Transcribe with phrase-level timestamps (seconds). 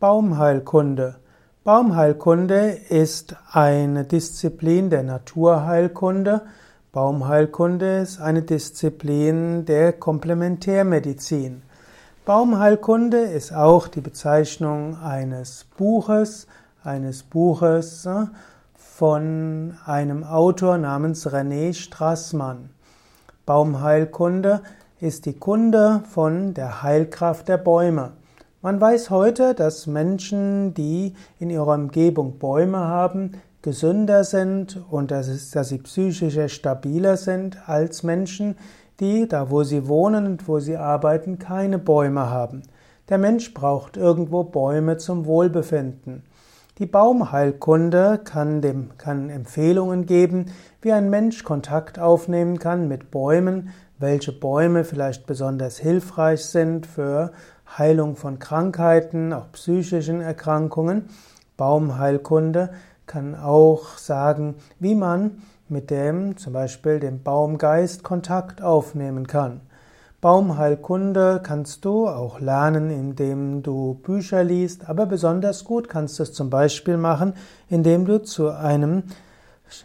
[0.00, 1.16] Baumheilkunde.
[1.62, 6.40] Baumheilkunde ist eine Disziplin der Naturheilkunde.
[6.90, 11.60] Baumheilkunde ist eine Disziplin der Komplementärmedizin.
[12.24, 16.46] Baumheilkunde ist auch die Bezeichnung eines Buches,
[16.82, 18.24] eines Buches äh,
[18.78, 22.70] von einem Autor namens René Strassmann.
[23.44, 24.62] Baumheilkunde
[24.98, 28.12] ist die Kunde von der Heilkraft der Bäume.
[28.62, 35.28] Man weiß heute, dass Menschen, die in ihrer Umgebung Bäume haben, gesünder sind und dass,
[35.28, 38.56] es, dass sie psychischer stabiler sind als Menschen,
[39.00, 42.62] die, da wo sie wohnen und wo sie arbeiten, keine Bäume haben.
[43.08, 46.24] Der Mensch braucht irgendwo Bäume zum Wohlbefinden.
[46.76, 50.52] Die Baumheilkunde kann, dem, kann Empfehlungen geben,
[50.82, 57.32] wie ein Mensch Kontakt aufnehmen kann mit Bäumen, welche Bäume vielleicht besonders hilfreich sind für
[57.78, 61.04] Heilung von Krankheiten, auch psychischen Erkrankungen.
[61.58, 62.70] Baumheilkunde
[63.06, 69.60] kann auch sagen, wie man mit dem, zum Beispiel dem Baumgeist, Kontakt aufnehmen kann.
[70.22, 76.32] Baumheilkunde kannst du auch lernen, indem du Bücher liest, aber besonders gut kannst du es
[76.32, 77.34] zum Beispiel machen,
[77.68, 79.04] indem du zu einem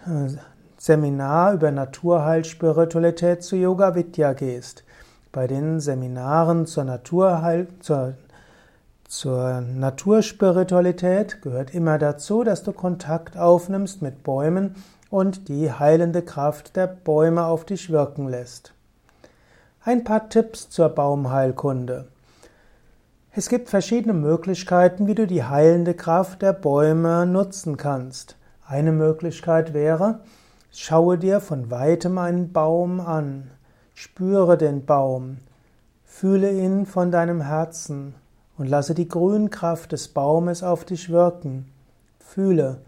[0.05, 0.37] äh,
[0.85, 4.83] Seminar über Naturheilspiritualität zu Yoga Vidya gehst.
[5.31, 8.13] Bei den Seminaren zur, Naturheil, zur,
[9.07, 14.75] zur Naturspiritualität gehört immer dazu, dass du Kontakt aufnimmst mit Bäumen
[15.09, 18.75] und die heilende Kraft der Bäume auf dich wirken lässt.
[19.83, 22.09] Ein paar Tipps zur Baumheilkunde.
[23.31, 28.35] Es gibt verschiedene Möglichkeiten, wie du die heilende Kraft der Bäume nutzen kannst.
[28.67, 30.19] Eine Möglichkeit wäre,
[30.81, 33.51] schaue dir von weitem einen Baum an.
[33.93, 35.37] Spüre den Baum,
[36.03, 38.15] fühle ihn von deinem Herzen
[38.57, 41.71] und lasse die Grünkraft des Baumes auf dich wirken.
[42.19, 42.79] Fühle,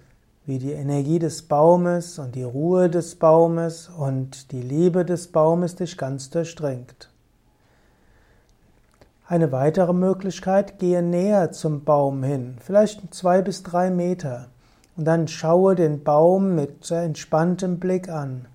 [0.46, 5.76] wie die Energie des Baumes und die Ruhe des Baumes und die Liebe des Baumes
[5.76, 7.10] dich ganz durchdringt.
[9.28, 14.48] Eine weitere Möglichkeit, gehe näher zum Baum hin, vielleicht zwei bis drei Meter,
[14.98, 18.48] und dann schaue den Baum mit entspanntem Blick an.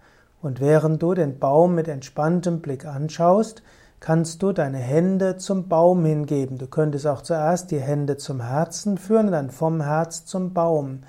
[0.43, 3.63] Und während du den Baum mit entspanntem Blick anschaust,
[4.01, 6.59] kannst du deine Hände zum Baum hingeben.
[6.59, 11.05] Du könntest auch zuerst die Hände zum Herzen führen und dann vom Herz zum Baum.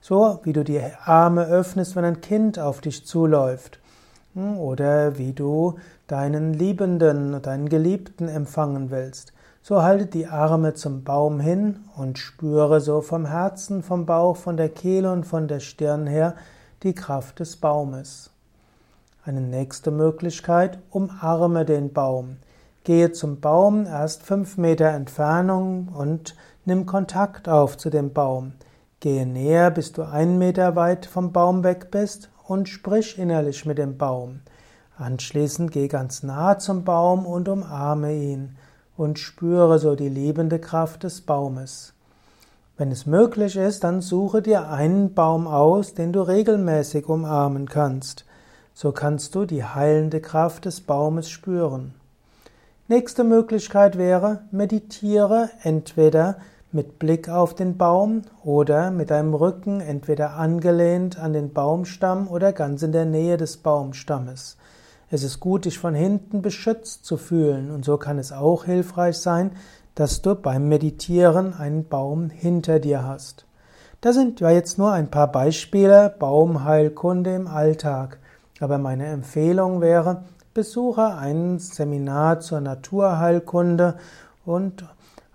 [0.00, 3.78] So wie du die Arme öffnest, wenn ein Kind auf dich zuläuft.
[4.34, 5.74] Hm, oder wie du
[6.06, 9.34] deinen Liebenden, deinen Geliebten empfangen willst.
[9.68, 14.56] So halte die Arme zum Baum hin und spüre so vom Herzen, vom Bauch, von
[14.56, 16.36] der Kehle und von der Stirn her
[16.82, 18.30] die Kraft des Baumes.
[19.26, 22.38] Eine nächste Möglichkeit, umarme den Baum.
[22.84, 26.34] Gehe zum Baum erst fünf Meter Entfernung und
[26.64, 28.54] nimm Kontakt auf zu dem Baum.
[29.00, 33.76] Gehe näher, bis du einen Meter weit vom Baum weg bist und sprich innerlich mit
[33.76, 34.40] dem Baum.
[34.96, 38.56] Anschließend geh ganz nah zum Baum und umarme ihn
[38.98, 41.94] und spüre so die liebende Kraft des Baumes.
[42.76, 48.24] Wenn es möglich ist, dann suche dir einen Baum aus, den du regelmäßig umarmen kannst.
[48.74, 51.94] So kannst du die heilende Kraft des Baumes spüren.
[52.88, 56.36] Nächste Möglichkeit wäre, meditiere entweder
[56.72, 62.52] mit Blick auf den Baum oder mit deinem Rücken entweder angelehnt an den Baumstamm oder
[62.52, 64.56] ganz in der Nähe des Baumstammes.
[65.10, 69.18] Es ist gut, dich von hinten beschützt zu fühlen und so kann es auch hilfreich
[69.18, 69.52] sein,
[69.94, 73.46] dass du beim Meditieren einen Baum hinter dir hast.
[74.00, 78.18] Das sind ja jetzt nur ein paar Beispiele Baumheilkunde im Alltag.
[78.60, 80.24] Aber meine Empfehlung wäre,
[80.54, 83.96] besuche ein Seminar zur Naturheilkunde
[84.44, 84.84] und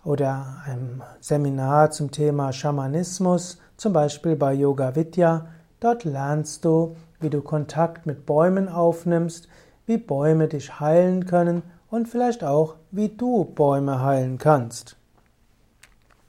[0.06, 5.48] oder ein Seminar zum Thema Schamanismus, zum Beispiel bei Yoga Vidya.
[5.80, 9.48] Dort lernst du, wie du Kontakt mit Bäumen aufnimmst,
[9.86, 14.98] wie Bäume dich heilen können und vielleicht auch, wie du Bäume heilen kannst.